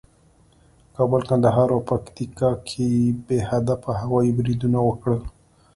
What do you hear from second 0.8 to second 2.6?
کابل، کندهار او پکتیکا